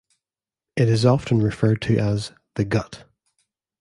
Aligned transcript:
It 0.75 0.89
is 0.89 1.05
often 1.05 1.43
referred 1.43 1.79
to 1.83 1.99
as 1.99 2.31
"the 2.55 2.65
gut". 2.65 3.03